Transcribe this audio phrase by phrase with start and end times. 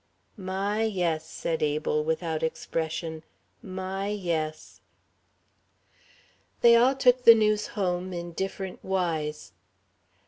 [0.35, 3.23] "My, yes," said Abel, without expression.
[3.61, 4.81] "My, yes."
[6.61, 9.51] They all took the news home in different wise.